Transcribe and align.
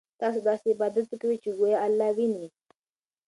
تاسو 0.21 0.39
داسې 0.47 0.65
عبادت 0.73 1.07
کوئ 1.21 1.37
چې 1.43 1.49
ګویا 1.59 1.77
الله 1.85 2.09
وینئ. 2.17 2.47